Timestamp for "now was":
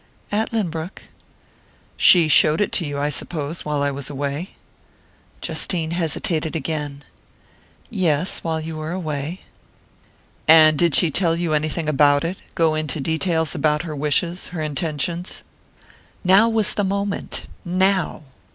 16.23-16.73